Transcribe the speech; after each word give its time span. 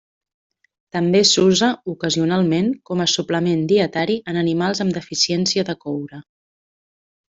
També 0.95 1.21
s'usa, 1.31 1.69
ocasionalment, 1.93 2.73
com 2.91 3.05
a 3.05 3.09
suplement 3.13 3.63
dietari 3.75 4.19
en 4.35 4.43
animals 4.45 4.85
amb 4.89 5.01
deficiència 5.01 5.71
de 5.73 5.81
coure. 5.89 6.27